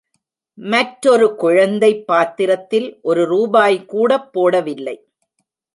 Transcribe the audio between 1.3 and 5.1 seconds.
குழந்தை பாத்திரத்தில் ஒரு ரூபாய்கூடப் போடவில்லை.